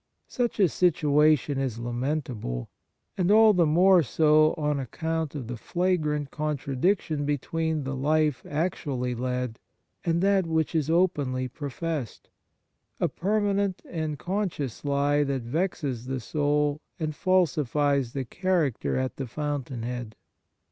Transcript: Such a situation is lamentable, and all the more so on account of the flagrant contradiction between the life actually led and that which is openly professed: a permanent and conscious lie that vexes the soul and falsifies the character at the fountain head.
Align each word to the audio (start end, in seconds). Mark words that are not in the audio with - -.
Such 0.27 0.59
a 0.59 0.67
situation 0.67 1.59
is 1.59 1.77
lamentable, 1.77 2.71
and 3.19 3.29
all 3.29 3.53
the 3.53 3.67
more 3.67 4.01
so 4.01 4.55
on 4.55 4.79
account 4.79 5.35
of 5.35 5.45
the 5.45 5.57
flagrant 5.57 6.31
contradiction 6.31 7.23
between 7.23 7.83
the 7.83 7.95
life 7.95 8.43
actually 8.49 9.13
led 9.13 9.59
and 10.03 10.19
that 10.23 10.47
which 10.47 10.73
is 10.73 10.89
openly 10.89 11.47
professed: 11.47 12.31
a 12.99 13.07
permanent 13.07 13.83
and 13.87 14.17
conscious 14.17 14.83
lie 14.83 15.23
that 15.23 15.43
vexes 15.43 16.07
the 16.07 16.19
soul 16.19 16.81
and 16.99 17.13
falsifies 17.15 18.13
the 18.13 18.25
character 18.25 18.97
at 18.97 19.17
the 19.17 19.27
fountain 19.27 19.83
head. 19.83 20.15